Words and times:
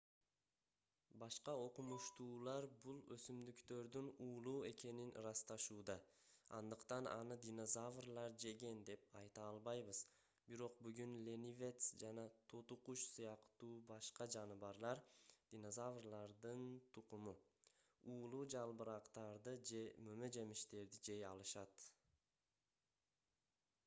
башка 1.23 1.53
окумуштуулар 1.63 2.65
бул 2.85 3.01
өсүмдүктөрдүн 3.15 4.07
уулуу 4.27 4.53
экенин 4.69 5.11
ырасташууда 5.19 5.95
андыктан 6.59 7.09
аны 7.15 7.35
динозаврлар 7.43 8.33
жеген 8.43 8.79
деп 8.91 9.03
айта 9.19 9.43
албайбыз. 9.49 9.99
бирок 10.49 10.79
бүгүн 10.87 11.13
ленивец 11.27 11.91
жана 12.05 12.23
тоту 12.53 12.77
куш 12.87 13.05
сыяктуу 13.11 13.69
башка 13.93 14.27
жаныбарлар 14.37 15.01
динозаврлардын 15.53 16.65
тукуму 16.97 17.35
уулуу 18.15 18.43
жалбырактарды 18.55 19.53
же 19.73 19.85
мөмө-жемиштерди 20.09 21.03
жей 21.11 21.25
алышат 21.33 21.87